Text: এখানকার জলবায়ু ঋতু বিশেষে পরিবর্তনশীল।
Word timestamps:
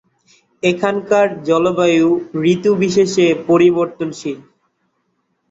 এখানকার 0.63 1.27
জলবায়ু 1.47 2.09
ঋতু 2.45 2.71
বিশেষে 2.81 3.25
পরিবর্তনশীল। 3.47 4.39